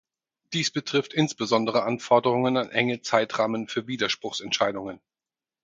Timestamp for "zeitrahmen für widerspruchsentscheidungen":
3.03-4.99